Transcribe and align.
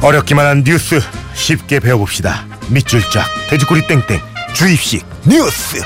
어렵기만 0.00 0.46
한 0.46 0.64
뉴스 0.64 1.00
쉽게 1.34 1.80
배워봅시다. 1.80 2.46
밑줄 2.68 3.00
쫙 3.10 3.24
돼지꼬리 3.48 3.86
땡땡 3.86 4.20
주입식 4.54 5.04
뉴스. 5.24 5.82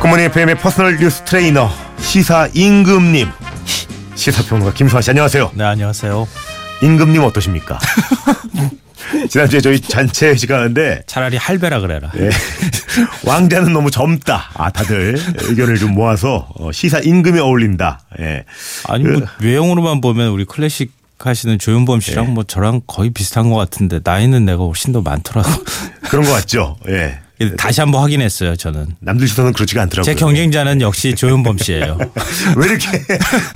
굿모닝 0.00 0.26
FM의 0.26 0.56
personal 0.58 0.98
뉴스 0.98 1.22
트레이너 1.22 1.70
시사 1.98 2.48
임금님 2.52 3.28
시사평론가 4.14 4.74
김수환 4.74 5.02
씨 5.02 5.10
안녕하세요. 5.10 5.52
네 5.54 5.64
안녕하세요. 5.64 6.28
임금님 6.82 7.22
어떠십니까? 7.24 7.78
지난주에 9.28 9.60
저희 9.60 9.80
잔치 9.80 10.36
시간인데 10.36 11.02
차라리 11.06 11.36
할배라 11.36 11.80
그래라. 11.80 12.10
예. 12.18 12.30
왕자는 13.24 13.72
너무 13.72 13.90
젊다. 13.90 14.50
아 14.54 14.70
다들 14.70 15.16
의견을 15.42 15.78
좀 15.78 15.94
모아서 15.94 16.48
어, 16.56 16.72
시사 16.72 17.00
임금에 17.00 17.40
어울린다. 17.40 18.00
예. 18.20 18.44
아니 18.88 19.04
뭐 19.04 19.22
외형으로만 19.40 20.00
보면 20.00 20.28
우리 20.30 20.44
클래식 20.44 20.92
하시는 21.18 21.58
조윤범 21.58 22.00
씨랑 22.00 22.26
예. 22.26 22.28
뭐 22.28 22.44
저랑 22.44 22.82
거의 22.86 23.10
비슷한 23.10 23.50
것 23.50 23.56
같은데 23.56 24.00
나이는 24.02 24.44
내가 24.44 24.64
훨씬 24.64 24.92
더 24.92 25.00
많더라고. 25.00 25.48
그런 26.10 26.24
것 26.24 26.32
같죠. 26.32 26.76
예. 26.88 27.20
다시 27.56 27.80
한번 27.80 28.02
확인했어요 28.02 28.56
저는. 28.56 28.96
남들 29.00 29.26
시선은 29.28 29.52
그렇지가 29.54 29.82
않더라고요. 29.82 30.04
제 30.04 30.18
경쟁자는 30.18 30.80
역시 30.80 31.14
조윤범 31.14 31.58
씨예요. 31.58 31.98
왜 32.56 32.66
이렇게 32.66 32.86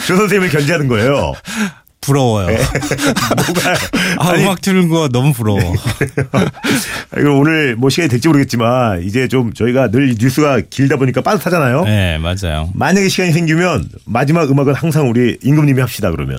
조 0.07 0.17
선생님을 0.17 0.51
견제하는 0.51 0.89
거예요? 0.89 1.33
부러워요. 2.01 2.47
뭐가 2.47 3.73
아 4.19 4.31
아니, 4.31 4.43
음악 4.43 4.61
틀는 4.61 4.89
거 4.89 5.09
너무 5.09 5.33
부러워. 5.33 5.61
이거 7.19 7.33
오늘 7.35 7.77
뭐 7.77 7.91
시간이 7.91 8.09
될지 8.09 8.29
모르겠지만 8.29 9.03
이제 9.03 9.29
좀 9.29 9.53
저희가 9.53 9.91
늘 9.91 10.15
뉴스가 10.19 10.61
길다 10.71 10.97
보니까 10.97 11.21
빠듯하잖아요. 11.21 11.85
네 11.85 12.19
맞아요. 12.19 12.71
만약에 12.75 13.09
시간이 13.09 13.33
생기면 13.33 13.89
마지막 14.07 14.51
음악은 14.51 14.75
항상 14.75 15.09
우리 15.11 15.39
임금님이 15.43 15.81
합시다 15.81 16.11
그러면 16.11 16.39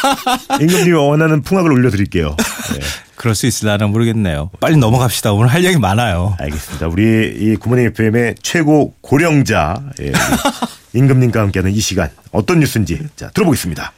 임금님이 0.60 0.92
원하는 0.92 1.42
풍악을 1.42 1.70
올려드릴게요. 1.72 2.36
네, 2.74 2.80
그럴 3.16 3.34
수 3.34 3.46
있을라나 3.46 3.86
모르겠네요. 3.88 4.50
빨리 4.60 4.76
넘어갑시다. 4.76 5.32
오늘 5.32 5.48
할 5.52 5.64
얘기 5.64 5.78
많아요. 5.78 6.36
알겠습니다. 6.38 6.88
우리 6.88 7.34
이 7.38 7.56
구모닝 7.56 7.86
FM의 7.86 8.36
최고 8.42 8.94
고령자 9.00 9.82
예, 10.00 10.12
임금님과 10.94 11.40
함께하는 11.40 11.72
이 11.72 11.80
시간 11.80 12.08
어떤 12.30 12.60
뉴스인지 12.60 13.00
자 13.16 13.30
들어보겠습니다. 13.30 13.92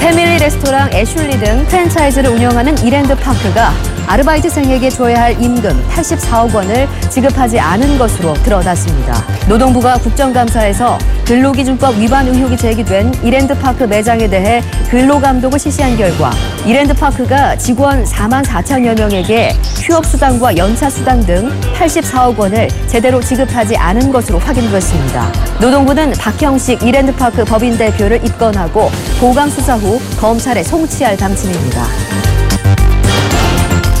패밀리 0.00 0.38
레스토랑 0.38 0.90
애슐리 0.92 1.38
등 1.38 1.64
프랜차이즈를 1.68 2.30
운영하는 2.30 2.76
이랜드 2.84 3.14
파크가 3.14 3.72
아르바이트생에게 4.10 4.90
줘야 4.90 5.22
할 5.22 5.40
임금 5.40 5.86
84억 5.88 6.52
원을 6.52 6.88
지급하지 7.10 7.60
않은 7.60 7.96
것으로 7.96 8.34
드러났습니다. 8.34 9.24
노동부가 9.48 9.98
국정감사에서 9.98 10.98
근로기준법 11.26 11.96
위반 11.96 12.26
의혹이 12.26 12.56
제기된 12.56 13.12
이랜드 13.22 13.56
파크 13.56 13.84
매장에 13.84 14.28
대해 14.28 14.62
근로감독을 14.90 15.60
실시한 15.60 15.96
결과 15.96 16.32
이랜드 16.66 16.92
파크가 16.92 17.56
직원 17.56 18.02
4만 18.04 18.44
4천여 18.44 18.98
명에게 18.98 19.52
휴업수당과 19.80 20.56
연차수당 20.56 21.20
등 21.20 21.60
84억 21.74 22.36
원을 22.36 22.68
제대로 22.88 23.20
지급하지 23.20 23.76
않은 23.76 24.10
것으로 24.10 24.40
확인됐습니다. 24.40 25.32
노동부는 25.60 26.12
박형식 26.18 26.82
이랜드 26.82 27.14
파크 27.14 27.44
법인 27.44 27.78
대표를 27.78 28.24
입건하고 28.24 28.90
보강 29.20 29.48
수사 29.48 29.76
후 29.76 30.00
검찰에 30.18 30.64
송치할 30.64 31.16
방침입니다. 31.16 32.39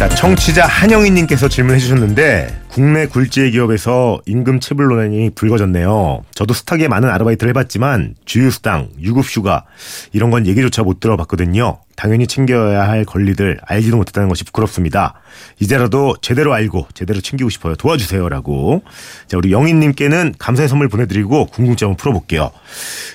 자, 0.00 0.08
청취자 0.08 0.64
한영희님께서 0.64 1.48
질문해 1.48 1.78
주셨는데 1.78 2.62
국내 2.70 3.04
굴지의 3.04 3.50
기업에서 3.50 4.18
임금 4.24 4.60
체불 4.60 4.86
논란이 4.86 5.28
불거졌네요. 5.34 6.24
저도 6.34 6.54
스탁에 6.54 6.88
많은 6.88 7.10
아르바이트를 7.10 7.50
해봤지만 7.50 8.14
주휴수당, 8.24 8.88
유급휴가 8.98 9.66
이런 10.14 10.30
건 10.30 10.46
얘기조차 10.46 10.84
못 10.84 11.00
들어봤거든요. 11.00 11.80
당연히 11.96 12.26
챙겨야 12.26 12.88
할 12.88 13.04
권리들 13.04 13.60
알지도 13.62 13.98
못했다는 13.98 14.30
것이 14.30 14.44
부끄럽습니다. 14.44 15.20
이제라도 15.58 16.16
제대로 16.22 16.54
알고 16.54 16.88
제대로 16.94 17.20
챙기고 17.20 17.50
싶어요. 17.50 17.74
도와주세요라고. 17.74 18.82
자, 19.26 19.36
우리 19.36 19.52
영희님께는 19.52 20.36
감사의 20.38 20.70
선물 20.70 20.88
보내드리고 20.88 21.44
궁금증 21.48 21.88
한번 21.88 21.98
풀어볼게요. 21.98 22.52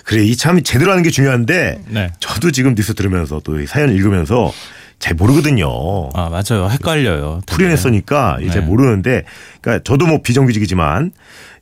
그래, 0.03 0.21
이 0.23 0.35
참 0.35 0.61
제대로 0.61 0.91
하는 0.91 1.01
게 1.01 1.09
중요한데 1.09 1.81
네. 1.87 2.11
저도 2.19 2.51
지금 2.51 2.75
뉴스 2.75 2.93
들으면서 2.93 3.39
또이 3.39 3.65
사연 3.65 3.89
읽으면서 3.89 4.53
잘 4.99 5.13
모르거든요. 5.13 5.67
아 6.13 6.29
맞아요. 6.29 6.69
헷갈려요. 6.69 7.41
프리랜서니까 7.45 8.39
이제 8.41 8.59
네. 8.59 8.65
모르는데, 8.65 9.23
그러니까 9.61 9.83
저도 9.83 10.07
뭐 10.07 10.21
비정규직이지만, 10.21 11.11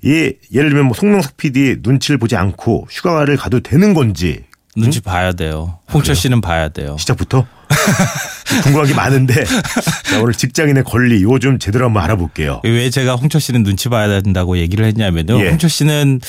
이 0.03 0.33
예를 0.53 0.69
들면 0.69 0.85
뭐 0.85 0.94
송명석 0.94 1.38
PD 1.38 1.77
눈치를 1.81 2.17
보지 2.17 2.35
않고 2.35 2.88
휴가를 2.89 3.38
가도 3.38 3.61
되는 3.61 3.93
건지 3.93 4.43
눈치 4.75 5.01
봐야 5.01 5.31
돼요. 5.33 5.79
홍철 5.93 6.16
씨는 6.16 6.41
봐야 6.41 6.69
돼요. 6.69 6.95
시작부터 6.97 7.45
궁금한 8.63 8.88
게 8.88 8.94
많은데, 8.94 9.46
자, 9.46 10.22
오늘 10.22 10.34
직장인의 10.34 10.84
권리 10.84 11.24
요즘 11.24 11.57
제대로 11.59 11.85
한번 11.85 12.03
알아볼게요. 12.03 12.62
왜 12.63 12.90
제가 12.90 13.16
홍철 13.16 13.41
씨는 13.41 13.63
눈치 13.63 13.90
봐야 13.90 14.22
된다고 14.22 14.57
얘기를 14.57 14.85
했냐면요. 14.85 15.40
예. 15.44 15.50
홍철 15.50 15.69
씨는 15.69 16.22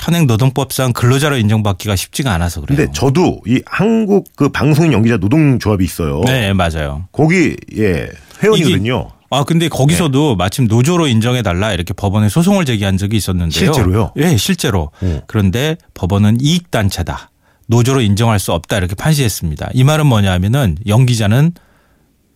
현행 0.00 0.26
노동법상 0.26 0.92
근로자로 0.92 1.36
인정받기가 1.36 1.94
쉽지가 1.94 2.32
않아서 2.34 2.60
그래요. 2.60 2.76
근데 2.76 2.92
저도 2.92 3.40
이 3.46 3.60
한국 3.66 4.28
그 4.34 4.48
방송인 4.48 4.92
연기자 4.92 5.18
노동조합이 5.18 5.84
있어요. 5.84 6.22
네, 6.24 6.52
맞아요. 6.52 7.04
거기 7.12 7.56
예 7.76 8.08
회원이거든요. 8.42 9.10
아 9.32 9.44
근데 9.44 9.68
거기서도 9.68 10.34
마침 10.34 10.66
노조로 10.66 11.06
인정해 11.06 11.42
달라 11.42 11.72
이렇게 11.72 11.92
법원에 11.94 12.28
소송을 12.28 12.64
제기한 12.64 12.96
적이 12.96 13.16
있었는데요. 13.18 13.72
실제로요? 13.72 14.12
예, 14.16 14.36
실제로. 14.36 14.90
오. 15.02 15.20
그런데 15.26 15.76
법원은 15.94 16.38
이익 16.40 16.70
단체다. 16.70 17.29
노조로 17.70 18.00
인정할 18.02 18.38
수 18.38 18.52
없다 18.52 18.76
이렇게 18.76 18.94
판시했습니다. 18.94 19.70
이 19.74 19.84
말은 19.84 20.06
뭐냐면은 20.06 20.76
연기자는 20.86 21.52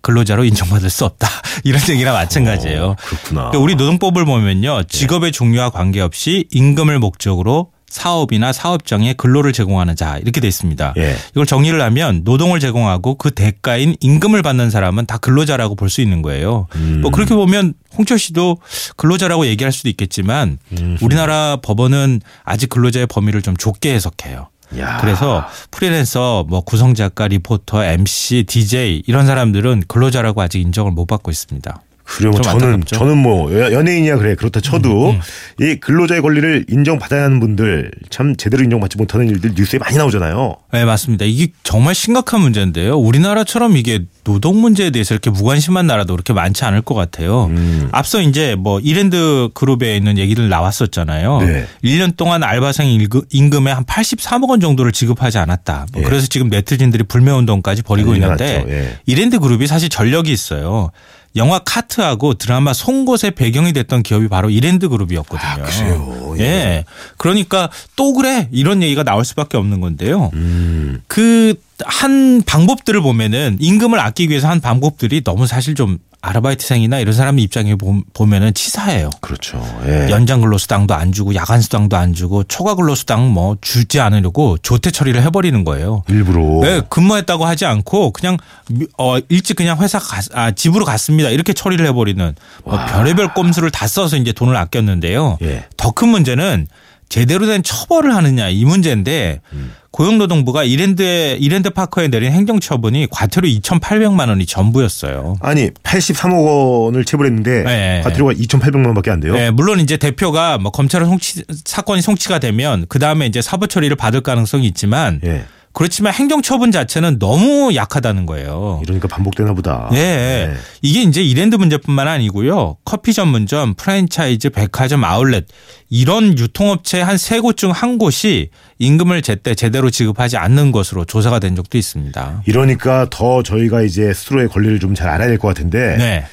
근로자로 0.01 0.45
인정받을 0.45 0.91
수 0.91 1.05
없다 1.05 1.29
이런 1.65 1.81
얘기랑 1.89 2.15
마찬가지예요. 2.15 2.85
어, 2.85 2.97
그렇구나. 2.99 3.41
그러니까 3.51 3.59
우리 3.59 3.75
노동법을 3.75 4.25
보면요 4.25 4.85
직업의 4.85 5.33
종류와 5.33 5.71
관계없이 5.71 6.47
임금을 6.53 6.99
목적으로 6.99 7.73
사업이나 7.89 8.53
사업장에 8.53 9.13
근로를 9.15 9.53
제공하는 9.53 9.95
자 9.95 10.19
이렇게 10.19 10.41
돼 10.41 10.49
있습니다. 10.49 10.95
예. 10.97 11.15
이걸 11.31 11.47
정리를 11.47 11.81
하면 11.81 12.23
노동을 12.25 12.59
제공하고 12.59 13.15
그 13.15 13.31
대가인 13.31 13.95
임금을 14.01 14.43
받는 14.43 14.71
사람은 14.71 15.07
다 15.07 15.17
근로자라고 15.19 15.75
볼 15.77 15.89
수 15.89 16.01
있는 16.01 16.21
거예요. 16.21 16.67
음. 16.75 17.01
뭐 17.03 17.11
그렇게 17.13 17.35
보면 17.35 17.75
홍철 17.97 18.19
씨도 18.19 18.59
근로자라고 18.97 19.47
얘기할 19.47 19.71
수도 19.73 19.89
있겠지만 19.89 20.59
음. 20.73 20.99
우리나라 21.03 21.57
법원은 21.63 22.21
아직 22.43 22.69
근로자의 22.69 23.07
범위를 23.07 23.43
좀 23.43 23.57
좁게 23.57 23.95
해석해요. 23.95 24.49
야. 24.79 24.99
그래서 25.01 25.47
프리랜서, 25.71 26.45
뭐 26.49 26.61
구성 26.61 26.95
작가, 26.95 27.29
리포터, 27.29 27.85
MC, 27.85 28.45
DJ 28.47 29.03
이런 29.07 29.27
사람들은 29.27 29.85
근로자라고 29.89 30.43
아직 30.43 30.61
인정을 30.61 30.93
못 30.93 31.07
받고 31.07 31.31
있습니다. 31.31 31.81
그래요. 32.05 32.33
좀 32.33 32.43
저는 32.43 32.65
안타깝죠? 32.67 32.97
음, 32.97 32.99
저는 32.99 33.19
뭐 33.19 33.53
여- 33.59 33.73
연예인이야 33.73 34.19
그래 34.19 34.35
그렇다 34.35 34.61
쳐도 34.61 35.15
이 35.61 35.77
근로자의 35.77 36.21
권리를 36.21 36.67
인정받아야 36.69 37.25
하는 37.25 37.41
분들 37.41 37.91
참 38.11 38.37
제대로 38.37 38.63
인정받지 38.63 38.99
못하는 38.99 39.29
일들 39.29 39.53
뉴스에 39.57 39.79
많이 39.79 39.97
나오잖아요. 39.97 40.57
네, 40.73 40.85
맞습니다. 40.85 41.25
이게 41.25 41.49
정말 41.63 41.95
심각한 41.95 42.41
문제인데요. 42.43 42.97
우리나라처럼 42.99 43.77
이게 43.77 44.01
노동 44.23 44.61
문제에 44.61 44.91
대해서 44.91 45.15
이렇게 45.15 45.31
무관심한 45.31 45.87
나라도 45.87 46.15
그렇게 46.15 46.33
많지 46.35 46.65
않을 46.65 46.83
것 46.83 46.95
같아요. 46.95 47.47
음. 47.47 47.89
앞서 47.93 48.21
이제 48.21 48.55
뭐 48.55 48.81
이랜드 48.81 49.49
그룹에 49.55 49.97
있는 49.97 50.19
얘기들 50.19 50.49
나왔었잖아요. 50.49 51.41
네. 51.41 51.67
1년 51.83 52.17
동안 52.17 52.43
알바생 52.43 52.87
임금의 53.31 53.75
한 53.75 53.85
83억 53.85 54.51
원 54.51 54.61
정도를 54.61 54.93
지급하지 54.93 55.39
않았다. 55.39 55.87
뭐 55.93 56.03
예. 56.03 56.07
그래서 56.07 56.27
지금 56.27 56.49
네티즌들이 56.49 57.05
불매운동까지 57.05 57.83
벌이고 57.83 58.15
있는데. 58.15 58.65
예. 58.69 58.99
이랜드 59.07 59.39
그룹이 59.39 59.67
사실 59.67 59.89
전력이 59.89 60.31
있어요. 60.33 60.91
영화 61.37 61.59
카트하고 61.59 62.35
드라마 62.35 62.73
송곳의 62.73 63.33
배경이 63.33 63.73
됐던 63.73 64.03
기업이 64.03 64.29
바로 64.29 64.51
이랜드 64.51 64.89
그룹이었거든요. 64.89 65.51
아, 65.51 65.57
그래요? 65.57 66.35
예. 66.39 66.43
예. 66.43 66.85
그러니까 67.17 67.71
또 67.97 68.13
그래 68.13 68.49
이런 68.53 68.83
얘기가 68.83 69.03
나올 69.03 69.25
수밖에 69.25 69.57
없는 69.57 69.81
건데요. 69.81 70.31
음. 70.35 71.03
그한 71.09 72.43
방법들을 72.47 73.01
보면은 73.01 73.57
임금을 73.61 73.99
아끼기 73.99 74.31
위해서 74.31 74.49
한 74.49 74.61
방법들이 74.61 75.25
너무 75.25 75.47
사실 75.47 75.75
좀 75.75 75.99
아르바이트생이나 76.25 76.99
이런 76.99 77.15
사람 77.15 77.39
입장에 77.39 77.75
보- 77.75 78.01
보면은 78.15 78.55
치사해요. 78.55 79.11
그렇죠. 79.21 79.63
예. 79.87 80.09
연장 80.11 80.41
근로수당도 80.41 80.95
안 80.95 81.13
주고 81.13 81.35
야간 81.35 81.61
수당도 81.61 81.97
안 81.97 82.15
주고 82.15 82.43
초과 82.45 82.75
근로수당 82.75 83.31
뭐 83.31 83.57
주지 83.61 84.01
않으려고 84.01 84.57
조퇴 84.59 84.91
처리를 84.91 85.23
해버리는 85.23 85.65
거예요. 85.65 86.03
일부러. 86.09 86.61
네, 86.67 86.81
근무했다고 86.89 87.45
하지 87.45 87.67
않고 87.67 88.13
그냥 88.13 88.39
미- 88.71 88.87
어 88.99 89.19
일찍 89.29 89.57
그냥 89.57 89.79
회사 89.81 89.99
가, 89.99 90.21
아, 90.33 90.51
집으로 90.51 90.85
갔습니다. 90.85 91.29
이렇게 91.29 91.53
처리를 91.53 91.87
해버리는 91.89 92.35
뭐 92.65 92.79
별의별 92.87 93.35
꼼수를 93.35 93.71
다 93.71 93.87
써서 93.87 94.17
이제 94.17 94.33
돈을 94.33 94.57
아꼈는데요. 94.57 95.39
예. 95.43 95.65
더큰 95.77 96.09
문제는 96.09 96.67
제대로 97.09 97.47
된 97.47 97.63
처벌을 97.63 98.15
하느냐 98.15 98.49
이 98.49 98.65
문제인데 98.65 99.41
음. 99.53 99.73
고용노동부가 99.91 100.65
이랜드에 100.65 101.37
이랜드 101.39 101.71
파커에 101.71 102.09
내린 102.09 102.33
행정 102.33 102.59
처분이 102.59 103.07
과태료 103.11 103.47
2,800만 103.47 104.29
원이 104.29 104.45
전부였어요. 104.47 105.37
아니 105.41 105.71
83억 105.71 106.85
원을 106.87 107.05
체불했는데 107.05 107.63
네. 107.63 108.01
과태료가 108.03 108.33
2,800만 108.33 108.87
원밖에 108.87 109.13
안 109.13 109.21
돼요. 109.21 109.35
네, 109.35 109.51
물론 109.53 109.79
이제 109.79 109.97
대표가 109.97 110.59
뭐 110.59 110.73
검찰에 110.73 111.05
송치 111.05 111.45
사건이 111.65 112.03
송치가 112.03 112.41
되면 112.41 112.87
그 112.89 112.99
다음에 112.99 113.27
이제 113.27 113.41
사법 113.41 113.69
처리를 113.69 113.95
받을 113.95 114.21
가능성이 114.21 114.67
있지만 114.67 115.21
예. 115.25 115.45
그렇지만 115.75 116.13
행정처분 116.15 116.71
자체는 116.71 117.19
너무 117.19 117.75
약하다는 117.75 118.27
거예요. 118.27 118.81
이러니까 118.85 119.09
반복되나 119.09 119.55
보다. 119.55 119.89
네. 119.91 120.47
네. 120.47 120.55
이게 120.83 121.03
이제 121.03 121.21
이랜드 121.23 121.57
문제뿐만 121.57 122.07
아니고요. 122.09 122.77
커피 122.85 123.13
전문점, 123.13 123.75
프랜차이즈, 123.75 124.51
백화점, 124.51 125.03
아울렛 125.05 125.47
이런 125.91 126.39
유통업체 126.39 127.01
한 127.01 127.17
세 127.17 127.41
곳 127.41 127.57
중 127.57 127.73
한 127.73 127.99
곳이 127.99 128.51
임금을 128.79 129.23
제때 129.23 129.55
제대로 129.57 129.91
지급하지 129.91 130.37
않는 130.37 130.71
것으로 130.71 131.05
조사가 131.05 131.41
된 131.41 131.57
적도 131.57 131.77
있습니다. 131.77 132.43
이러니까 132.47 133.09
더 133.11 133.43
저희가 133.43 133.83
이제 133.83 134.13
스스로의 134.15 134.49
권리를 134.49 134.79
좀 134.79 134.95
잘 134.95 135.09
알아야 135.09 135.27
될 135.29 135.39
것 135.39 135.49
같은데 135.49 135.97
네. 135.99 136.25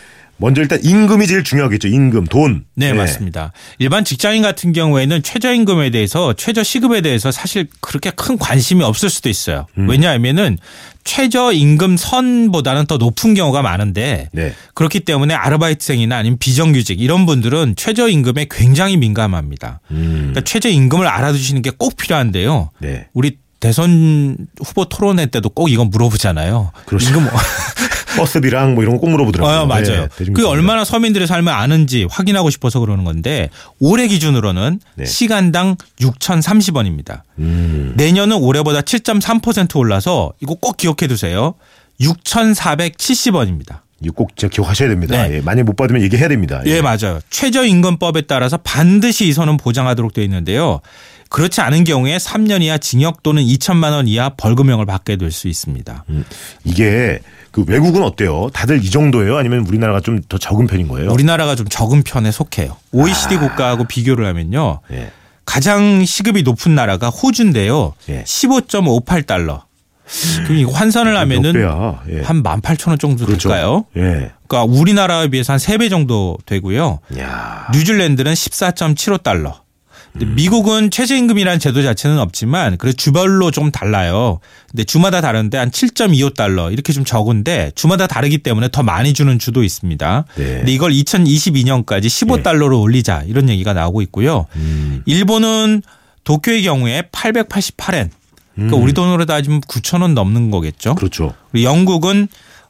먼저 0.41 0.61
일단 0.61 0.79
임금이 0.83 1.27
제일 1.27 1.43
중요하겠죠. 1.43 1.87
임금, 1.87 2.25
돈. 2.25 2.65
네, 2.75 2.93
맞습니다. 2.93 3.51
일반 3.77 4.03
직장인 4.03 4.41
같은 4.41 4.73
경우에는 4.73 5.21
최저임금에 5.21 5.91
대해서 5.91 6.33
최저 6.33 6.63
시급에 6.63 7.01
대해서 7.01 7.31
사실 7.31 7.67
그렇게 7.79 8.09
큰 8.09 8.37
관심이 8.39 8.83
없을 8.83 9.09
수도 9.11 9.29
있어요. 9.29 9.67
음. 9.77 9.87
왜냐하면은 9.87 10.57
최저임금 11.03 11.95
선보다는 11.97 12.87
더 12.87 12.97
높은 12.97 13.33
경우가 13.35 13.61
많은데 13.61 14.29
네. 14.33 14.53
그렇기 14.73 15.01
때문에 15.01 15.33
아르바이트생이나 15.35 16.17
아니면 16.17 16.37
비정규직 16.39 16.99
이런 17.01 17.25
분들은 17.27 17.75
최저임금에 17.75 18.47
굉장히 18.49 18.97
민감합니다. 18.97 19.79
음. 19.91 20.15
그러니까 20.31 20.41
최저임금을 20.41 21.07
알아두시는 21.07 21.61
게 21.61 21.71
꼭 21.77 21.95
필요한데요. 21.97 22.69
네. 22.79 23.07
우리 23.13 23.37
대선 23.59 24.37
후보 24.63 24.85
토론회 24.85 25.27
때도 25.27 25.49
꼭 25.49 25.69
이건 25.71 25.89
물어보잖아요. 25.89 26.71
그렇죠. 26.85 27.07
임금 27.07 27.27
버스비랑 28.17 28.75
뭐 28.75 28.83
이런 28.83 28.95
거 28.95 29.01
꼭 29.01 29.09
물어보더라고요. 29.09 29.61
어, 29.61 29.65
맞아요. 29.65 30.07
네. 30.07 30.25
그게 30.25 30.43
얼마나 30.43 30.83
서민들의 30.83 31.27
삶을 31.27 31.51
아는지 31.51 32.07
확인하고 32.09 32.49
싶어서 32.51 32.79
그러는 32.79 33.03
건데 33.03 33.49
올해 33.79 34.07
기준으로는 34.07 34.79
네. 34.95 35.05
시간당 35.05 35.75
6,030원입니다. 35.99 37.21
음. 37.39 37.93
내년은 37.97 38.37
올해보다 38.37 38.81
7.3% 38.81 39.75
올라서 39.77 40.33
이거 40.39 40.53
꼭 40.55 40.77
기억해 40.77 41.07
두세요. 41.07 41.55
6,470원입니다. 41.99 43.79
이거 44.03 44.13
꼭 44.13 44.31
기억하셔야 44.35 44.89
됩니다. 44.89 45.27
네. 45.27 45.35
예, 45.35 45.41
만약 45.41 45.63
못 45.63 45.75
받으면 45.75 46.01
얘기해야 46.01 46.27
됩니다. 46.27 46.61
예, 46.65 46.81
맞아요. 46.81 47.19
최저임금법에 47.29 48.21
따라서 48.21 48.57
반드시 48.57 49.27
이 49.27 49.33
선은 49.33 49.57
보장하도록 49.57 50.11
되어 50.13 50.23
있는데요. 50.23 50.81
그렇지 51.31 51.61
않은 51.61 51.85
경우에 51.85 52.17
3년 52.17 52.61
이하 52.61 52.77
징역 52.77 53.23
또는 53.23 53.41
2천만 53.43 53.91
원 53.93 54.05
이하 54.07 54.29
벌금형을 54.29 54.85
받게 54.85 55.15
될 55.15 55.31
수 55.31 55.47
있습니다. 55.47 56.03
음, 56.09 56.25
이게 56.65 57.19
그 57.51 57.63
외국은 57.67 58.03
어때요? 58.03 58.49
다들 58.53 58.83
이 58.83 58.89
정도예요? 58.89 59.37
아니면 59.37 59.65
우리나라가 59.65 60.01
좀 60.01 60.21
더 60.27 60.37
적은 60.37 60.67
편인 60.67 60.87
거예요? 60.89 61.11
우리나라가 61.11 61.55
좀 61.55 61.67
적은 61.69 62.03
편에 62.03 62.31
속해요. 62.31 62.75
OECD 62.91 63.37
국가하고 63.37 63.85
비교를 63.85 64.25
하면요. 64.27 64.81
예. 64.91 65.11
가장 65.45 66.03
시급이 66.05 66.43
높은 66.43 66.75
나라가 66.75 67.09
호주인데요. 67.09 67.93
예. 68.09 68.23
15.58달러. 68.23 69.61
그럼 70.43 70.57
이거 70.57 70.71
환산을 70.71 71.13
몇 71.13 71.19
하면은? 71.19 71.55
예. 72.09 72.21
한 72.21 72.43
18,000원 72.43 72.99
정도 72.99 73.25
그렇죠. 73.25 73.47
될까요? 73.49 73.85
예. 73.95 74.31
그러니까 74.47 74.63
우리나라에 74.65 75.29
비해서 75.29 75.53
한 75.53 75.59
3배 75.59 75.89
정도 75.89 76.37
되고요. 76.45 76.99
야. 77.19 77.67
뉴질랜드는 77.73 78.33
14.75달러. 78.33 79.55
근데 80.11 80.25
음. 80.25 80.35
미국은 80.35 80.91
최저임금이라는 80.91 81.59
제도 81.59 81.81
자체는 81.81 82.19
없지만 82.19 82.77
그래서 82.77 82.95
주별로 82.97 83.51
좀 83.51 83.71
달라요. 83.71 84.39
근데 84.69 84.83
주마다 84.83 85.21
다른데 85.21 85.57
한 85.57 85.71
7.25달러 85.71 86.71
이렇게 86.71 86.93
좀 86.93 87.05
적은데 87.05 87.71
주마다 87.75 88.07
다르기 88.07 88.39
때문에 88.39 88.69
더 88.71 88.83
많이 88.83 89.13
주는 89.13 89.39
주도 89.39 89.63
있습니다. 89.63 90.25
네. 90.35 90.43
근데 90.57 90.71
이걸 90.71 90.91
2022년까지 90.91 92.05
15달러로 92.05 92.81
올리자 92.81 93.23
이런 93.27 93.49
얘기가 93.49 93.73
나오고 93.73 94.01
있고요. 94.03 94.47
음. 94.55 95.01
일본은 95.05 95.81
도쿄의 96.23 96.63
경우에 96.63 97.03
888엔. 97.11 98.09
그러니까 98.55 98.77
음. 98.77 98.83
우리 98.83 98.93
돈으로 98.93 99.25
따지면 99.25 99.61
9천 99.61 100.01
원 100.01 100.13
넘는 100.13 100.51
거겠죠. 100.51 100.95
그렇죠. 100.95 101.33
영국은 101.55 102.27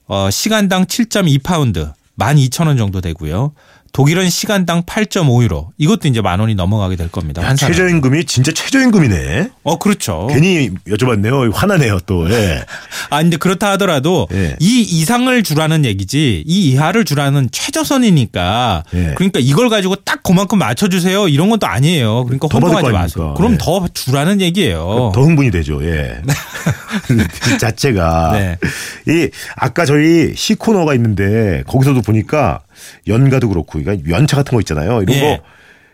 어, 0.08 0.30
시간당 0.30 0.86
7.2파운드 0.86 1.94
12,000원 2.20 2.78
정도 2.78 3.02
되고요. 3.02 3.54
독일은 3.94 4.30
시간당 4.30 4.84
8.5유로. 4.84 5.68
이것도 5.78 6.08
이제 6.08 6.22
만 6.22 6.40
원이 6.40 6.56
넘어가게 6.56 6.96
될 6.96 7.10
겁니다. 7.10 7.44
야. 7.44 7.54
최저임금이 7.56 8.26
진짜 8.26 8.52
최저임금이네. 8.52 9.50
어, 9.64 9.80
그렇죠. 9.80 10.28
괜히 10.32 10.70
여쭤봤네요. 10.88 11.54
화나네요 11.54 12.00
또. 12.06 12.30
예. 12.32 12.64
아, 13.10 13.22
근데 13.22 13.38
그렇다 13.38 13.72
하더라도 13.72 14.28
예. 14.34 14.56
이 14.60 14.82
이상을 14.82 15.44
주라는 15.44 15.84
얘기지 15.86 16.44
이 16.48 16.72
이하를 16.72 17.04
주라는 17.04 17.50
최저선이니까 17.52 18.84
예. 18.94 19.14
그러니까 19.16 19.40
이걸 19.42 19.70
가지고 19.70 19.96
딱 19.96 20.24
그만큼 20.24 20.60
맞춰주세요. 20.60 21.28
이런 21.28 21.50
건또 21.50 21.68
아니에요. 21.68 22.26
그러니까 22.26 22.48
혼동하지 22.52 22.86
거 22.86 22.92
마세요. 22.92 23.34
그럼 23.36 23.54
예. 23.54 23.58
더 23.60 23.88
주라는 23.94 24.40
얘기예요. 24.40 25.12
더 25.14 25.22
흥분이 25.22 25.52
되죠. 25.52 25.84
예. 25.84 26.22
그 27.08 27.58
자체가 27.58 28.32
네. 28.34 28.58
이 29.08 29.30
아까 29.56 29.86
저희 29.86 30.34
시 30.36 30.56
코너가 30.56 30.94
있는데 30.96 31.64
거기서도 31.68 32.02
보니까 32.02 32.62
연가도 33.08 33.50
그렇고 33.50 33.80
그러니까 33.80 34.10
연차 34.10 34.38
같은 34.38 34.56
거 34.56 34.62
있잖아요. 34.62 35.02
이런 35.02 35.16
예. 35.16 35.22
거 35.22 35.44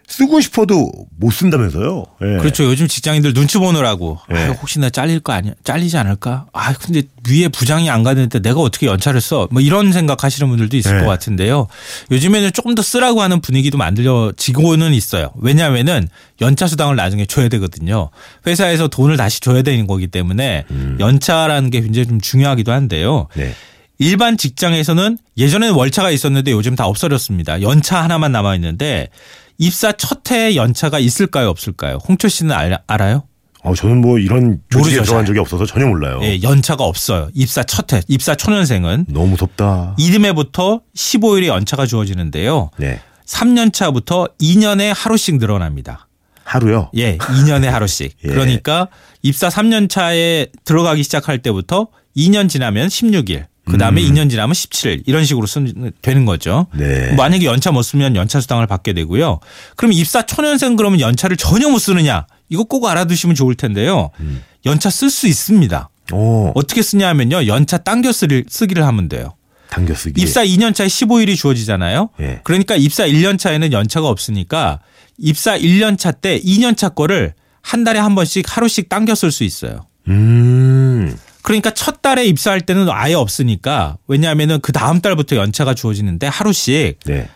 쓰고 0.10 0.39
싶어도 0.39 0.89
못 1.18 1.31
쓴다면서요. 1.31 2.06
예. 2.22 2.38
그렇죠. 2.38 2.63
요즘 2.63 2.88
직장인들 2.88 3.34
눈치 3.34 3.57
보느라고 3.57 4.18
예. 4.34 4.38
아, 4.38 4.48
혹시나 4.51 4.89
잘릴 4.89 5.19
거 5.19 5.34
아니야? 5.34 5.54
잘리지 5.66 5.98
않을까? 5.98 6.45
아 6.54 6.74
근데 6.74 7.04
위에 7.30 7.50
부장이 7.50 7.89
안 7.89 8.04
가는데 8.04 8.39
내가 8.39 8.62
어떻게 8.62 8.88
연차를 8.88 9.19
써? 9.19 9.50
뭐 9.51 9.62
이런 9.62 9.92
생각하시는 9.92 10.48
분들도 10.48 10.78
있을 10.78 10.95
예. 10.95 11.00
것 11.01 11.07
같은데요. 11.07 11.68
요즘에는 12.10 12.54
조금 12.54 12.74
더 12.74 12.81
쓰라고 12.81 13.22
하는 13.22 13.42
분위기도 13.42 13.78
만들어지고는 13.78 14.94
있어요. 14.94 15.31
왜냐하면은 15.42 16.07
연차 16.39 16.68
수당을 16.68 16.95
나중에 16.95 17.25
줘야 17.25 17.50
되거든요. 17.50 18.10
회사에서 18.45 18.88
돈을 18.88 19.18
다시 19.18 19.42
줘야 19.42 19.62
되는 19.62 19.88
거기 19.88 20.07
때문에 20.07 20.63
연차라는 21.00 21.69
게 21.69 21.81
굉장히 21.81 22.07
좀 22.07 22.22
중요하기도 22.22 22.72
한데요. 22.72 23.28
네. 23.36 23.54
일반 24.00 24.38
직장에서는 24.38 25.18
예전에는 25.38 25.74
월차가 25.76 26.12
있었는데 26.12 26.52
요즘 26.52 26.76
다 26.76 26.86
없어졌습니다. 26.86 27.62
연차 27.62 28.02
하나만 28.04 28.32
남아 28.32 28.56
있는데 28.56 29.10
입사 29.58 29.92
첫 29.92 30.30
해에 30.32 30.56
연차가 30.56 31.00
있을까요, 31.00 31.50
없을까요? 31.50 31.98
홍철 32.08 32.30
씨는 32.30 32.52
알, 32.56 32.78
알아요? 32.88 33.24
어, 33.64 33.74
저는 33.74 34.02
뭐 34.02 34.20
이런 34.20 34.62
조직에 34.70 35.01
들어간 35.01 35.22
잘. 35.22 35.25
적이 35.25 35.39
없어서 35.39 35.66
전혀 35.66 35.88
몰라요. 35.88 36.20
예, 36.22 36.42
연차가 36.44 36.84
없어요. 36.84 37.30
입사 37.34 37.63
첫 37.63 37.92
해, 37.92 38.01
입사 38.08 38.36
초년생은 38.36 39.08
너무 39.10 39.27
무섭다. 39.30 39.96
이듬해부터 39.98 40.82
15일의 40.96 41.48
연차가 41.48 41.86
주어지는데요. 41.86 42.70
네. 42.77 43.01
3년 43.25 43.74
차부터 43.74 44.30
2년에 44.39 44.94
하루씩 44.96 45.38
늘어납니다. 45.38 46.08
하루요. 46.44 46.92
예, 46.96 47.18
2년에 47.18 47.66
하루씩. 47.66 48.16
예. 48.24 48.27
그러니까 48.30 48.88
입사 49.22 49.50
3년 49.50 49.89
차에 49.89 50.48
들어가기 50.63 51.04
시작할 51.04 51.39
때부터 51.39 51.88
2년 52.16 52.48
지나면 52.48 52.88
16일, 52.88 53.48
그 53.69 53.77
다음에 53.77 54.01
음. 54.01 54.13
2년 54.13 54.29
지나면 54.29 54.53
17일 54.53 55.03
이런 55.05 55.25
식으로 55.25 55.45
쓰는 55.47 55.91
되는 56.01 56.25
거죠. 56.25 56.67
네. 56.74 57.13
만약에 57.15 57.45
연차 57.45 57.71
못 57.71 57.81
쓰면 57.83 58.15
연차 58.15 58.39
수당을 58.41 58.67
받게 58.67 58.93
되고요. 58.93 59.39
그럼 59.75 59.91
입사 59.93 60.21
초년생 60.25 60.75
그러면 60.75 61.00
연차를 61.00 61.38
전혀 61.38 61.69
못 61.69 61.79
쓰느냐? 61.79 62.25
이거 62.50 62.63
꼭 62.63 62.86
알아두시면 62.88 63.36
좋을 63.36 63.55
텐데요. 63.55 64.12
음. 64.21 64.41
연차 64.65 64.89
쓸 64.89 65.09
수 65.09 65.27
있습니다. 65.27 65.89
오, 66.13 66.51
어떻게 66.55 66.81
쓰냐 66.81 67.07
하면요. 67.09 67.47
연차 67.47 67.77
당겨 67.77 68.12
쓰기, 68.13 68.43
쓰기를 68.47 68.86
하면 68.86 69.09
돼요. 69.09 69.33
당겨 69.69 69.93
쓰기. 69.93 70.21
입사 70.21 70.45
2년 70.45 70.74
차에 70.74 70.88
15일이 70.88 71.36
주어지잖아요. 71.36 72.09
예. 72.21 72.39
그러니까 72.45 72.75
입사 72.77 73.05
1년 73.05 73.38
차에는 73.38 73.74
연차가 73.74 74.07
없으니까 74.07 74.79
입사 75.17 75.57
1년 75.57 75.97
차 75.97 76.12
때 76.12 76.39
2년 76.39 76.77
차 76.77 76.88
거를 76.89 77.33
한 77.62 77.83
달에 77.83 78.00
한 78.00 78.15
번씩 78.15 78.45
하루씩 78.55 78.88
당겨 78.88 79.13
쓸 79.13 79.29
수 79.31 79.43
있어요. 79.43 79.86
음. 80.07 81.17
그러니까 81.48 81.72
첫 81.72 82.01
달에 82.01 82.25
입사할 82.25 82.60
때는 82.60 82.89
아예 82.89 83.13
없으니까 83.13 83.96
왜냐하면은 84.10 84.60
그 84.60 84.74
다음 84.74 85.00
달부터 85.00 85.38
연차가 85.38 85.74
주어지는데 85.74 86.27
하루씩 86.27 87.00
네. 87.06 87.30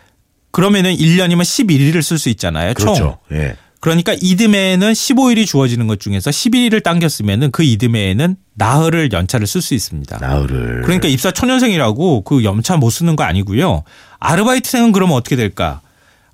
그러면은 0.50 0.94
1년이면 0.94 1.40
11일을 1.40 2.02
쓸 2.02 2.18
수 2.18 2.28
있잖아요. 2.28 2.74
총. 2.74 2.92
그렇죠. 2.92 3.18
예. 3.32 3.56
그러니까 3.80 4.14
이듬해에는 4.20 4.92
15일이 4.92 5.46
주어지는 5.46 5.86
것 5.86 5.98
중에서 5.98 6.28
11일을 6.28 6.82
당겼으면은 6.82 7.52
그 7.52 7.62
이듬해에는 7.62 8.36
나흘을 8.52 9.14
연차를 9.14 9.46
쓸 9.46 9.62
수 9.62 9.72
있습니다. 9.72 10.18
나흘을. 10.18 10.82
그러니까 10.82 11.08
입사 11.08 11.30
초년생이라고 11.30 12.20
그 12.24 12.44
연차 12.44 12.76
못 12.76 12.90
쓰는 12.90 13.16
거 13.16 13.24
아니고요. 13.24 13.82
아르바이트생은 14.20 14.92
그러면 14.92 15.16
어떻게 15.16 15.36
될까? 15.36 15.80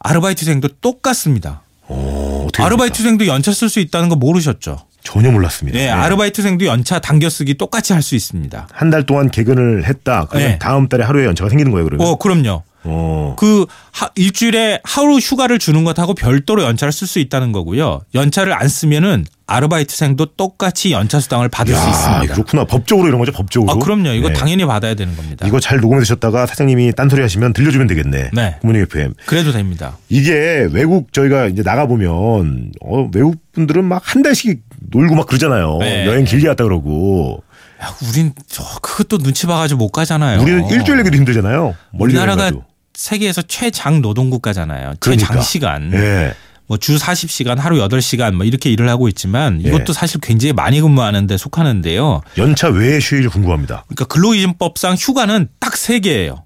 아르바이트생도 0.00 0.66
똑같습니다. 0.80 1.62
어, 1.82 2.46
어떻게 2.48 2.60
아르바이트생도 2.60 3.28
연차 3.28 3.52
쓸 3.52 3.68
수 3.68 3.78
있다는 3.78 4.08
거 4.08 4.16
모르셨죠? 4.16 4.87
전혀 5.02 5.30
몰랐습니다. 5.30 5.78
예, 5.78 5.84
예. 5.84 5.88
아르바이트생도 5.90 6.66
연차 6.66 6.98
당겨쓰기 6.98 7.54
똑같이 7.54 7.92
할 7.92 8.02
수 8.02 8.14
있습니다. 8.14 8.68
한 8.72 8.90
달 8.90 9.04
동안 9.06 9.30
개근을 9.30 9.86
했다. 9.86 10.26
그러면 10.30 10.50
네. 10.52 10.58
다음 10.58 10.88
달에 10.88 11.04
하루에 11.04 11.24
연차가 11.26 11.48
생기는 11.50 11.70
거예요, 11.72 11.84
그러면. 11.86 12.06
어, 12.06 12.16
그럼요. 12.16 12.62
어. 12.84 13.34
그 13.38 13.66
하- 13.92 14.10
일주일에 14.14 14.80
하루 14.84 15.16
휴가를 15.18 15.58
주는 15.58 15.82
것하고 15.84 16.14
별도로 16.14 16.62
연차를 16.62 16.92
쓸 16.92 17.06
수 17.06 17.18
있다는 17.18 17.52
거고요. 17.52 18.00
연차를 18.14 18.52
안 18.52 18.68
쓰면은 18.68 19.24
아르바이트생도 19.48 20.26
똑같이 20.36 20.92
연차 20.92 21.18
수당을 21.20 21.48
받을 21.48 21.74
수 21.74 21.80
야, 21.80 21.88
있습니다. 21.90 22.34
그렇구나. 22.34 22.64
법적으로 22.64 23.08
이런 23.08 23.18
거죠, 23.18 23.32
법적으로. 23.32 23.72
아, 23.72 23.74
그럼요. 23.76 24.10
이거 24.10 24.28
네. 24.28 24.34
당연히 24.34 24.64
받아야 24.66 24.94
되는 24.94 25.16
겁니다. 25.16 25.46
이거 25.48 25.58
잘 25.58 25.78
녹음해 25.80 26.00
두셨다가 26.00 26.46
사장님이 26.46 26.92
딴소리 26.92 27.22
하시면 27.22 27.54
들려주면 27.54 27.86
되겠네. 27.88 28.30
네. 28.34 28.56
부모님 28.60 28.82
FM. 28.82 29.14
그래도 29.26 29.50
됩니다. 29.52 29.96
이게 30.08 30.68
외국 30.70 31.12
저희가 31.12 31.46
이제 31.46 31.62
나가 31.62 31.86
보면, 31.86 32.72
어, 32.82 33.08
외국 33.12 33.36
분들은 33.52 33.84
막 33.84 34.02
한 34.04 34.22
달씩 34.22 34.62
놀고 34.90 35.14
막 35.16 35.26
그러잖아요. 35.26 35.78
네. 35.80 36.06
여행 36.06 36.24
길게 36.24 36.46
갔다 36.46 36.64
그러고. 36.64 37.42
야, 37.82 37.94
우린 38.08 38.32
저 38.46 38.62
그것도 38.82 39.18
눈치 39.18 39.46
봐가지고 39.46 39.78
못 39.78 39.88
가잖아요. 39.90 40.40
우리는 40.42 40.66
일주일 40.70 40.98
내기도 40.98 41.16
힘들잖아요. 41.16 41.74
멀리 41.92 42.12
우리나라가. 42.12 42.50
세계에서 42.94 43.42
최장 43.42 44.02
노동 44.02 44.28
국가잖아요. 44.30 44.94
그러니까. 44.98 45.26
최장 45.28 45.42
시간. 45.42 45.92
예. 45.94 46.34
뭐 46.68 46.76
주 46.78 46.96
40시간 46.96 47.56
하루 47.56 47.78
8시간 47.88 48.34
뭐 48.34 48.44
이렇게 48.44 48.70
일을 48.70 48.88
하고 48.88 49.08
있지만 49.08 49.60
예. 49.64 49.68
이것도 49.68 49.92
사실 49.92 50.20
굉장히 50.20 50.52
많이 50.52 50.80
근무하는데 50.80 51.36
속하는데요. 51.36 52.20
연차 52.38 52.68
외의 52.68 53.00
휴일 53.00 53.28
궁금합니다. 53.30 53.84
그러니까 53.88 54.04
근로기준법상 54.04 54.94
휴가는 54.98 55.48
딱 55.58 55.76
세 55.76 55.98
개예요. 56.00 56.44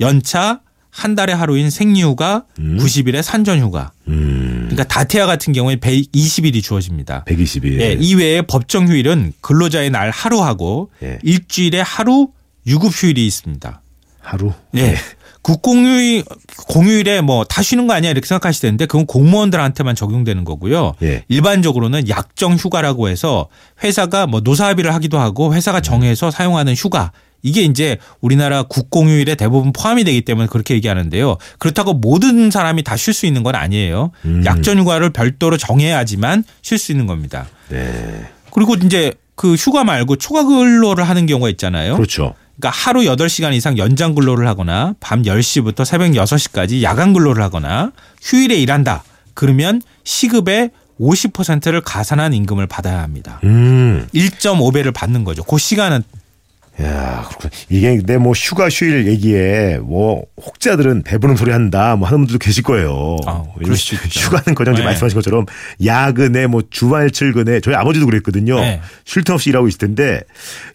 연차, 0.00 0.60
한 0.90 1.14
달에 1.14 1.32
하루인 1.32 1.70
생리휴가, 1.70 2.44
90일의 2.58 3.22
산전휴가. 3.22 3.92
음, 4.08 4.66
그러니까 4.68 4.84
다태아 4.84 5.24
같은 5.26 5.52
경우에 5.52 5.76
120일이 5.76 6.62
주어집니다. 6.62 7.24
120일. 7.26 7.80
예, 7.80 7.92
이외에 7.98 8.42
법정 8.42 8.88
휴일은 8.88 9.32
근로자의 9.40 9.90
날 9.90 10.10
하루하고 10.10 10.90
예. 11.02 11.18
일주일에 11.22 11.80
하루 11.80 12.28
유급 12.66 12.92
휴일이 12.92 13.26
있습니다. 13.26 13.80
하루. 14.20 14.52
예. 14.76 14.96
국공휴일 15.42 16.24
공휴일에 16.68 17.20
뭐 17.20 17.44
다 17.44 17.62
쉬는 17.62 17.86
거 17.86 17.94
아니야 17.94 18.10
이렇게 18.10 18.26
생각하시는데 18.26 18.86
그건 18.86 19.06
공무원들한테만 19.06 19.94
적용되는 19.94 20.44
거고요. 20.44 20.94
예. 21.02 21.24
일반적으로는 21.28 22.08
약정 22.08 22.54
휴가라고 22.54 23.08
해서 23.08 23.48
회사가 23.82 24.26
뭐 24.26 24.40
노사 24.40 24.66
합의를 24.68 24.94
하기도 24.94 25.18
하고 25.18 25.54
회사가 25.54 25.80
정해서 25.80 26.30
사용하는 26.30 26.74
휴가 26.74 27.12
이게 27.42 27.62
이제 27.62 27.98
우리나라 28.20 28.62
국공휴일에 28.62 29.34
대부분 29.34 29.72
포함이 29.72 30.04
되기 30.04 30.20
때문에 30.20 30.46
그렇게 30.46 30.74
얘기하는데요. 30.74 31.36
그렇다고 31.58 31.92
모든 31.94 32.50
사람이 32.52 32.84
다 32.84 32.96
쉴 32.96 33.12
수 33.12 33.26
있는 33.26 33.42
건 33.42 33.56
아니에요. 33.56 34.12
음. 34.24 34.44
약정 34.46 34.78
휴가를 34.78 35.10
별도로 35.10 35.56
정해야지만 35.56 36.44
쉴 36.62 36.78
수 36.78 36.92
있는 36.92 37.06
겁니다. 37.06 37.46
네. 37.68 38.28
그리고 38.52 38.74
이제 38.76 39.12
그 39.34 39.54
휴가 39.54 39.82
말고 39.82 40.16
초과 40.16 40.44
근로를 40.44 41.02
하는 41.08 41.26
경우가 41.26 41.48
있잖아요. 41.50 41.96
그렇죠. 41.96 42.34
그러니까 42.62 42.70
하루 42.70 43.00
8시간 43.00 43.52
이상 43.54 43.76
연장 43.76 44.14
근로를 44.14 44.46
하거나 44.46 44.94
밤 45.00 45.22
10시부터 45.22 45.84
새벽 45.84 46.12
6시까지 46.12 46.82
야간 46.82 47.12
근로를 47.12 47.42
하거나 47.42 47.90
휴일에 48.22 48.54
일한다. 48.54 49.02
그러면 49.34 49.82
시급의 50.04 50.70
50%를 51.00 51.80
가산한 51.80 52.32
임금을 52.32 52.68
받아야 52.68 53.02
합니다. 53.02 53.40
음. 53.42 54.06
1.5배를 54.14 54.94
받는 54.94 55.24
거죠. 55.24 55.42
그 55.42 55.58
시간은 55.58 56.04
야, 56.80 57.26
그렇군. 57.28 57.50
이게 57.68 57.96
근데 57.98 58.16
뭐 58.16 58.32
휴가 58.32 58.68
휴일 58.70 59.06
얘기에 59.06 59.78
뭐 59.82 60.24
혹자들은 60.42 61.02
배부른 61.02 61.36
소리 61.36 61.50
한다 61.50 61.96
뭐 61.96 62.08
하는 62.08 62.20
분들도 62.20 62.38
계실 62.38 62.62
거예요. 62.62 63.16
아, 63.26 63.44
그럴 63.58 63.76
수 63.76 63.94
있죠. 63.94 64.20
휴가는 64.20 64.44
지금 64.56 64.74
네. 64.74 64.84
말씀하신 64.84 65.14
것처럼 65.14 65.44
야근에 65.84 66.46
뭐 66.46 66.62
주말 66.70 67.10
출근에 67.10 67.60
저희 67.60 67.74
아버지도 67.74 68.06
그랬거든요. 68.06 68.58
네. 68.58 68.80
쉴틈 69.04 69.34
없이 69.34 69.50
일하고 69.50 69.68
있을 69.68 69.78
텐데 69.78 70.22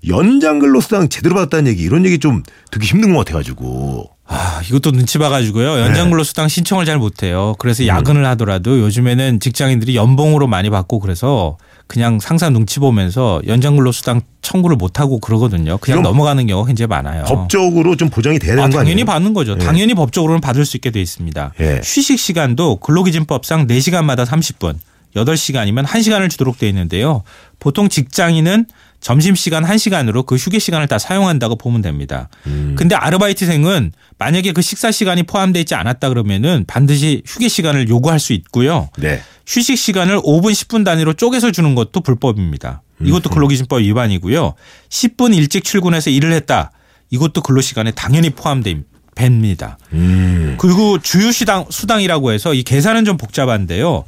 연장 0.08 0.60
근로 0.60 0.82
수당 0.82 1.10
제대로 1.10 1.34
받았다는 1.34 1.68
얘기 1.72 1.82
이런 1.82 2.06
얘기 2.06 2.20
좀 2.20 2.44
듣기 2.70 2.86
힘든 2.86 3.13
것 3.13 3.25
같아 3.25 3.38
가지고. 3.38 4.12
아, 4.30 4.62
이것도 4.68 4.92
눈치 4.92 5.18
봐가지고요. 5.18 5.80
연장 5.80 6.10
근로 6.10 6.24
수당 6.24 6.48
신청을 6.48 6.86
잘 6.86 6.98
못해요. 6.98 7.56
그래서 7.60 7.84
음. 7.84 7.88
야근을 7.88 8.25
하더라도 8.25 8.80
요즘에는 8.82 9.39
직장인들이 9.39 9.96
연봉으로 9.96 10.48
많이 10.48 10.70
받고 10.70 11.00
그래서 11.00 11.58
그냥 11.88 12.20
상사 12.20 12.50
눈치 12.50 12.79
보면서 12.79 13.41
연장 13.48 13.75
근로 13.77 13.91
수당 13.91 14.22
청구를 14.41 14.75
못 14.75 15.00
하고 15.00 15.20
그러거든요. 15.20 15.77
그냥 15.77 16.03
넘어가는 16.03 16.46
경우가 16.46 16.67
굉장히 16.67 16.88
많아요. 16.88 17.24
법적으로 17.24 17.96
좀 17.96 18.10
보장이 18.10 18.39
돼야 18.39 18.56
되는 18.56 18.63
아, 18.63 18.70
거 18.70 18.79
아니에요? 18.79 18.84
당연히 18.84 19.03
받는 19.06 19.34
거죠. 19.34 19.53
예. 19.53 19.63
당연히 19.63 19.94
법적으로는 19.94 20.41
받을 20.41 20.65
수 20.65 20.77
있게 20.77 20.91
돼 20.91 21.01
있습니다. 21.01 21.53
예. 21.62 21.82
휴식 21.84 22.20
시간도 22.20 22.77
근로기준법상 22.77 23.67
4시간마다 23.67 24.25
30분, 24.25 24.75
8시간이면 25.15 25.86
1시간을 25.86 26.29
주도록 26.29 26.58
돼 26.60 26.67
있는데요. 26.70 27.24
보통 27.60 27.89
직장인은 27.89 28.65
점심시간 29.00 29.63
1시간으로 29.63 30.25
그 30.25 30.36
휴게 30.36 30.60
시간을 30.60 30.88
다 30.88 30.98
사용한다고 30.98 31.56
보면 31.56 31.82
됩니다. 31.82 32.30
음. 32.48 32.75
근데 32.77 32.96
아르바이트생은 32.96 33.92
만약에 34.18 34.51
그 34.51 34.62
식사 34.62 34.92
시간이 34.92 35.24
포함되어 35.24 35.62
있지 35.62 35.75
않았다 35.75 36.10
그러면은 36.10 36.66
반드시 36.68 37.22
휴게 37.25 37.48
시간을 37.48 37.89
요구할 37.89 38.20
수 38.20 38.34
있고요. 38.34 38.89
네. 38.98 39.22
휴식 39.46 39.77
시간을 39.77 40.20
5분 40.20 40.51
10분 40.51 40.84
단위로 40.84 41.13
쪼개서 41.13 41.51
주는 41.51 41.74
것도 41.75 42.01
불법입니다. 42.01 42.82
이것도 43.01 43.30
근로기준법 43.30 43.82
위반이고요. 43.82 44.56
10분 44.89 45.36
일찍 45.36 45.63
출근해서 45.63 46.10
일을 46.10 46.34
했다. 46.34 46.72
이것도 47.12 47.42
근로시간에 47.42 47.92
당연히 47.92 48.32
포함됩니다. 48.32 49.77
음. 49.94 50.56
그리고 50.60 51.00
주휴 51.00 51.32
수당 51.32 51.66
수당이라고 51.70 52.32
해서 52.32 52.54
이 52.54 52.63
계산은 52.63 53.06
좀 53.06 53.18
복잡한데요. 53.18 54.04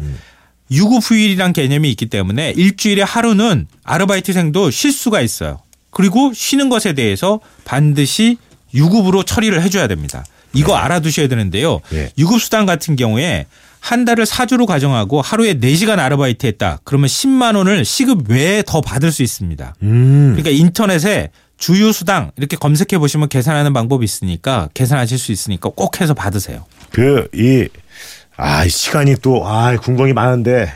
유급 0.71 1.01
휴일이란 1.03 1.53
개념이 1.53 1.89
있기 1.91 2.07
때문에 2.07 2.53
일주일에 2.55 3.01
하루는 3.01 3.67
아르바이트생도 3.83 4.71
쉴 4.71 4.91
수가 4.91 5.21
있어요. 5.21 5.59
그리고 5.91 6.31
쉬는 6.33 6.69
것에 6.69 6.93
대해서 6.93 7.39
반드시 7.65 8.37
유급으로 8.73 9.23
처리를 9.23 9.61
해줘야 9.63 9.87
됩니다. 9.87 10.23
이거 10.53 10.75
알아두셔야 10.75 11.27
되는데요. 11.27 11.79
네. 11.89 12.11
유급 12.17 12.41
수당 12.41 12.65
같은 12.65 12.95
경우에 12.95 13.45
한 13.79 14.05
달을 14.05 14.25
사주로 14.25 14.65
가정하고 14.65 15.21
하루에 15.21 15.55
4시간 15.55 15.99
아르바이트 15.99 16.45
했다. 16.45 16.79
그러면 16.83 17.07
10만 17.07 17.55
원을 17.55 17.85
시급 17.85 18.29
외에 18.29 18.63
더 18.65 18.81
받을 18.81 19.11
수 19.11 19.23
있습니다. 19.23 19.75
음. 19.83 20.35
그러니까 20.35 20.49
인터넷에 20.49 21.29
주유수당 21.57 22.31
이렇게 22.37 22.55
검색해 22.55 22.99
보시면 22.99 23.29
계산하는 23.29 23.73
방법이 23.73 24.03
있으니까 24.03 24.69
계산하실 24.73 25.17
수 25.17 25.31
있으니까 25.31 25.69
꼭 25.75 26.01
해서 26.01 26.13
받으세요. 26.13 26.65
그, 26.91 27.27
이, 27.33 27.67
아, 28.41 28.63
이 28.65 28.69
시간이 28.69 29.15
또, 29.21 29.45
아, 29.47 29.75
궁금한 29.75 30.07
게 30.09 30.13
많은데, 30.13 30.71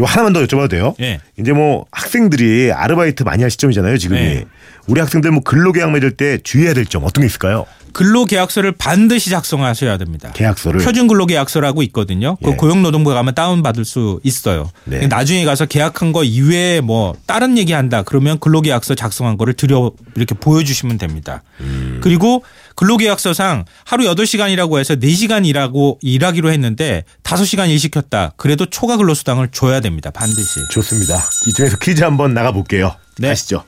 요 0.00 0.04
하나만 0.04 0.32
더 0.32 0.40
여쭤봐도 0.40 0.68
돼요? 0.70 0.94
예. 1.00 1.20
이제 1.38 1.52
뭐 1.52 1.86
학생들이 1.92 2.72
아르바이트 2.72 3.22
많이 3.22 3.42
할 3.42 3.50
시점이잖아요, 3.50 3.98
지금이. 3.98 4.20
네. 4.20 4.44
우리 4.86 5.00
학생들 5.00 5.30
뭐 5.30 5.42
근로계약 5.42 5.90
맺을 5.92 6.12
때 6.16 6.38
주의해야 6.38 6.74
될 6.74 6.84
점 6.86 7.04
어떤 7.04 7.22
게 7.22 7.26
있을까요? 7.26 7.66
근로계약서를 7.94 8.72
반드시 8.72 9.30
작성하셔야 9.30 9.96
됩니다. 9.96 10.30
계약서를. 10.34 10.80
표준 10.84 11.06
근로계약서라고 11.06 11.82
있거든요. 11.84 12.36
그 12.44 12.50
예. 12.50 12.56
고용노동부에 12.56 13.14
가면 13.14 13.34
다운 13.34 13.62
받을 13.62 13.84
수 13.84 14.20
있어요. 14.22 14.70
네. 14.84 15.06
나중에 15.06 15.44
가서 15.44 15.64
계약한 15.64 16.12
거 16.12 16.24
이외에 16.24 16.80
뭐 16.82 17.14
다른 17.26 17.56
얘기한다 17.56 18.02
그러면 18.02 18.38
근로계약서 18.40 18.94
작성한 18.94 19.38
거를 19.38 19.54
들여 19.54 19.92
이렇게 20.16 20.34
보여주시면 20.34 20.98
됩니다. 20.98 21.42
음. 21.60 22.00
그리고 22.02 22.44
근로계약서상 22.74 23.64
하루 23.84 24.04
8시간이라고 24.04 24.78
해서 24.78 24.96
4시간 24.96 25.46
일하고 25.46 25.98
일하기로 26.02 26.50
했는데 26.50 27.04
5시간 27.22 27.70
일 27.70 27.78
시켰다. 27.78 28.32
그래도 28.36 28.66
초과 28.66 28.96
근로수당을 28.96 29.48
줘야 29.52 29.80
됩니다. 29.80 30.10
반드시. 30.10 30.60
좋습니다. 30.70 31.22
이쯤에서 31.46 31.76
퀴즈 31.78 32.02
한번 32.02 32.34
나가볼게요. 32.34 32.96
네. 33.18 33.30
아시죠? 33.30 33.62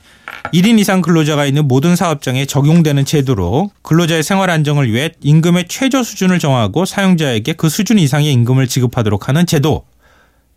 1인 0.53 0.79
이상 0.79 1.01
근로자가 1.01 1.45
있는 1.45 1.67
모든 1.67 1.95
사업장에 1.95 2.45
적용되는 2.45 3.05
제도로 3.05 3.71
근로자의 3.81 4.23
생활 4.23 4.49
안정을 4.49 4.91
위해 4.91 5.11
임금의 5.21 5.65
최저 5.67 6.03
수준을 6.03 6.39
정하고 6.39 6.85
사용자에게 6.85 7.53
그 7.53 7.69
수준 7.69 7.99
이상의 7.99 8.31
임금을 8.33 8.67
지급하도록 8.67 9.27
하는 9.27 9.45
제도. 9.45 9.85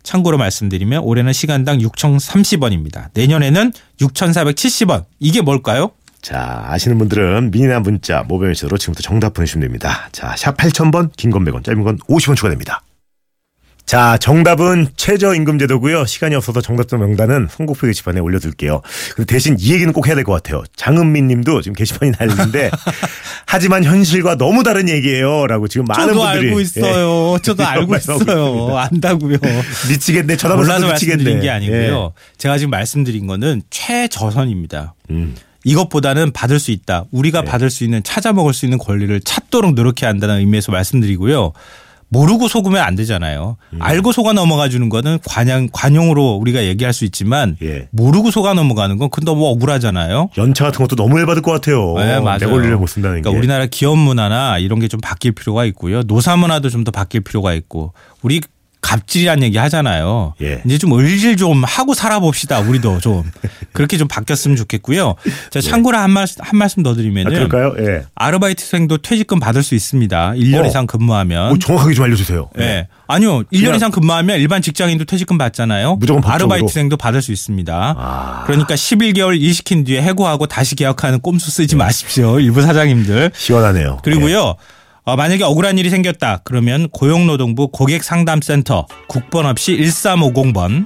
참고로 0.03 0.37
말씀드리면 0.37 1.03
올해는 1.03 1.31
시간당 1.33 1.77
6,030원입니다. 1.79 3.09
내년에는 3.13 3.71
6,470원. 3.99 5.05
이게 5.19 5.41
뭘까요? 5.41 5.91
자, 6.21 6.63
아시는 6.67 6.97
분들은 6.97 7.51
미니나 7.51 7.79
문자, 7.79 8.23
모바일 8.27 8.49
메시지로 8.49 8.77
지금부터 8.77 9.01
정답 9.01 9.33
보내주시면 9.33 9.67
됩니다. 9.67 10.07
자, 10.11 10.35
샵 10.37 10.55
8000번, 10.57 11.09
긴 11.17 11.31
건 11.31 11.43
100원, 11.45 11.63
짧은 11.63 11.83
건 11.83 11.97
50원 12.09 12.35
추가됩니다. 12.35 12.81
자, 13.91 14.15
정답은 14.17 14.87
최저임금제도고요. 14.95 16.05
시간이 16.05 16.33
없어서 16.35 16.61
정답자 16.61 16.95
명단은 16.95 17.49
선곡표 17.51 17.87
게시판에 17.87 18.21
올려둘게요. 18.21 18.81
대신 19.27 19.57
이 19.59 19.73
얘기는 19.73 19.91
꼭 19.91 20.07
해야 20.07 20.15
될 20.15 20.23
것 20.23 20.31
같아요. 20.31 20.63
장은민 20.77 21.27
님도 21.27 21.61
지금 21.61 21.75
게시판이 21.75 22.13
달리는데 22.13 22.71
하지만 23.45 23.83
현실과 23.83 24.37
너무 24.37 24.63
다른 24.63 24.87
얘기예요. 24.87 25.45
라고 25.45 25.67
지금 25.67 25.83
많은 25.89 26.07
저도 26.07 26.21
분들이 26.21 26.47
알고 26.47 26.61
있어요. 26.61 27.37
저도 27.43 27.65
알고 27.65 27.95
있어요. 27.97 28.77
안다고요. 28.77 29.39
예. 29.43 29.61
미치겠네. 29.89 30.25
몰라서 30.35 30.37
쳐다보면서 30.37 30.87
미치겠네. 30.93 31.39
게 31.41 31.49
아니고요. 31.49 32.13
예. 32.15 32.21
제가 32.37 32.57
지금 32.59 32.69
말씀드린 32.69 33.27
거는 33.27 33.61
최저선입니다. 33.71 34.93
음. 35.09 35.35
이것보다는 35.65 36.31
받을 36.31 36.61
수 36.61 36.71
있다. 36.71 37.07
우리가 37.11 37.41
네. 37.41 37.51
받을 37.51 37.69
수 37.69 37.83
있는 37.83 38.01
찾아 38.03 38.31
먹을 38.31 38.53
수 38.53 38.65
있는 38.65 38.77
권리를 38.77 39.19
찾도록 39.19 39.73
노력해야 39.73 40.09
한다는 40.09 40.37
의미에서 40.37 40.71
말씀드리고요. 40.71 41.51
모르고 42.13 42.49
속으면 42.49 42.81
안 42.83 42.95
되잖아요. 42.95 43.55
음. 43.71 43.77
알고 43.81 44.11
속아 44.11 44.33
넘어가 44.33 44.67
주는 44.67 44.89
거는 44.89 45.19
관용 45.25 45.69
관용으로 45.71 46.35
우리가 46.35 46.65
얘기할 46.65 46.93
수 46.93 47.05
있지만 47.05 47.55
예. 47.63 47.87
모르고 47.91 48.31
속아 48.31 48.53
넘어가는 48.53 48.97
건 48.97 49.09
그건 49.09 49.23
너무 49.25 49.47
억울하잖아요. 49.47 50.29
연차 50.37 50.65
같은 50.65 50.79
것도 50.85 50.97
너무 50.97 51.17
열받을 51.19 51.41
것 51.41 51.51
같아요. 51.53 51.93
네, 51.97 52.19
맞아요. 52.19 52.37
내 52.39 52.45
권리를 52.47 52.75
못 52.77 52.87
쓴다는 52.87 53.21
그러니까 53.21 53.31
게. 53.31 53.37
우리나라 53.37 53.65
기업 53.65 53.97
문화나 53.97 54.57
이런 54.59 54.79
게 54.79 54.87
좀 54.91 54.99
바뀔 54.99 55.31
필요가 55.31 55.63
있고요. 55.65 56.03
노사 56.03 56.35
문화도 56.35 56.69
좀 56.69 56.83
더 56.83 56.91
바뀔 56.91 57.21
필요가 57.21 57.53
있고 57.53 57.93
우리 58.23 58.41
갑질이란 58.81 59.43
얘기 59.43 59.57
하잖아요. 59.57 60.33
예. 60.41 60.61
이제 60.65 60.77
좀 60.77 60.97
을질 60.97 61.37
좀 61.37 61.63
하고 61.63 61.93
살아봅시다. 61.93 62.59
우리도 62.59 62.99
좀 62.99 63.23
그렇게 63.73 63.97
좀 63.97 64.07
바뀌었으면 64.07 64.57
좋겠고요. 64.57 65.15
자, 65.51 65.61
참고로 65.61 65.97
한, 65.97 66.09
말, 66.09 66.25
한 66.39 66.57
말씀 66.57 66.83
더 66.83 66.91
아, 66.91 66.93
드리면은 66.95 67.31
그럴까요? 67.31 67.73
예. 67.79 68.03
아르바이트생도 68.15 68.97
퇴직금 68.97 69.39
받을 69.39 69.61
수 69.63 69.75
있습니다. 69.75 70.31
1년 70.33 70.63
어. 70.63 70.67
이상 70.67 70.87
근무하면. 70.87 71.49
뭐 71.49 71.59
정확하게 71.59 71.93
좀 71.93 72.05
알려주세요. 72.05 72.49
예. 72.59 72.87
아니요. 73.07 73.43
1년 73.43 73.49
그냥- 73.61 73.75
이상 73.75 73.91
근무하면 73.91 74.39
일반 74.39 74.61
직장인도 74.61 75.05
퇴직금 75.05 75.37
받잖아요. 75.37 75.95
무조건 75.97 76.21
법적으로? 76.21 76.53
아르바이트생도 76.53 76.97
받을 76.97 77.21
수 77.21 77.31
있습니다. 77.31 77.95
아. 77.97 78.43
그러니까 78.47 78.73
11개월 78.75 79.39
일 79.39 79.53
시킨 79.53 79.83
뒤에 79.83 80.01
해고하고 80.01 80.47
다시 80.47 80.75
계약하는 80.75 81.19
꼼수 81.21 81.51
쓰지 81.51 81.75
마십시오. 81.75 82.39
일부 82.39 82.61
사장님들. 82.61 83.31
시원하네요. 83.35 83.99
그리고요. 84.03 84.55
어, 85.03 85.15
만약에 85.15 85.43
억울한 85.43 85.77
일이 85.77 85.89
생겼다. 85.89 86.41
그러면 86.43 86.87
고용노동부 86.89 87.69
고객상담센터 87.71 88.85
국번 89.07 89.45
없이 89.47 89.75
1350번 89.77 90.85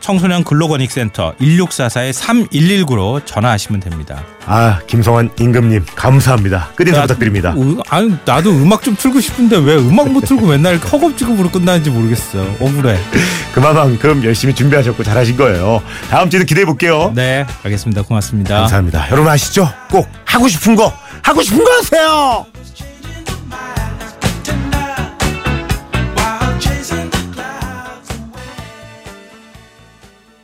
청소년 0.00 0.44
근로권익센터 0.44 1.34
1644-3119로 1.40 3.20
전화하시면 3.24 3.80
됩니다. 3.80 4.16
예. 4.20 4.38
아, 4.46 4.80
김성환 4.86 5.30
임금님 5.38 5.84
감사합니다. 5.94 6.70
끝인 6.76 6.94
사 6.94 7.02
부탁드립니다. 7.02 7.54
으, 7.58 7.76
아니, 7.88 8.14
나도 8.24 8.50
음악 8.50 8.82
좀 8.82 8.96
틀고 8.96 9.20
싶은데 9.20 9.56
왜 9.58 9.76
음악 9.76 10.10
못 10.10 10.20
틀고 10.22 10.46
맨날 10.46 10.76
허겁지겁으로 10.76 11.50
끝나는지 11.50 11.90
모르겠어요. 11.90 12.56
억울해. 12.60 12.98
그만큼 13.52 14.24
열심히 14.24 14.54
준비하셨고 14.54 15.02
잘하신 15.02 15.36
거예요. 15.36 15.82
다음 16.10 16.30
주에도 16.30 16.46
기대해 16.46 16.64
볼게요. 16.64 17.12
네, 17.14 17.44
알겠습니다. 17.64 18.02
고맙습니다. 18.02 18.60
감사합니다. 18.60 19.10
여러분 19.10 19.30
아시죠? 19.30 19.68
꼭 19.90 20.08
하고 20.24 20.48
싶은 20.48 20.76
거 20.76 20.92
하고 21.22 21.42
싶은 21.42 21.64
거 21.64 21.70
하세요. 21.72 22.46